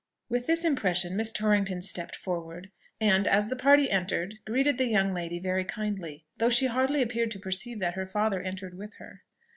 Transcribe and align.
With 0.29 0.47
this 0.47 0.65
impression, 0.65 1.15
Miss 1.15 1.31
Torrington 1.31 1.79
stepped 1.79 2.15
forward, 2.15 2.71
and, 2.99 3.27
as 3.27 3.49
the 3.49 3.55
party 3.55 3.91
entered, 3.91 4.39
greeted 4.47 4.79
the 4.79 4.87
young 4.87 5.13
lady 5.13 5.37
very 5.37 5.63
kindly: 5.63 6.25
though 6.37 6.49
she 6.49 6.65
hardly 6.65 7.03
appeared 7.03 7.29
to 7.29 7.39
perceive 7.39 7.77
that 7.81 7.93
her 7.93 8.07
father 8.07 8.41
entered 8.41 8.75
with 8.75 8.95
her. 8.95 9.21